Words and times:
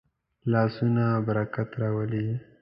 لاسونه 0.51 1.05
برکت 1.27 1.69
راولي 1.81 2.25